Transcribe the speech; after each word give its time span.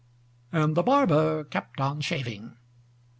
And 0.51 0.75
the 0.75 0.81
barber 0.81 1.43
kept 1.43 1.79
on 1.79 2.01
shaving. 2.01 2.57